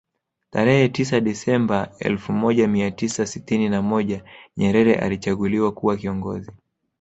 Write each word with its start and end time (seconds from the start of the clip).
Tarehe 0.53 0.89
tisa 0.89 1.19
desamba 1.19 1.91
elfu 1.99 2.33
moja 2.33 2.67
mia 2.67 2.91
tisa 2.91 3.25
sitini 3.25 3.69
na 3.69 3.81
moja 3.81 4.23
Nyerere 4.57 4.95
alichaguliwa 4.95 5.71
kuwa 5.71 5.97
kiongozi 5.97 6.51